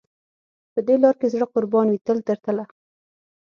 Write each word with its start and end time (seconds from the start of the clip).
په 0.73 0.79
دې 0.87 0.95
لار 1.03 1.15
کې 1.19 1.27
زړه 1.33 1.45
قربان 1.53 1.87
وي 1.89 1.99
تل 2.05 2.17
تر 2.27 2.37
تله. 2.45 2.65